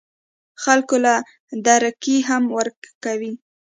[0.63, 1.13] خلکو له
[1.67, 3.33] دړکې هم ورکوي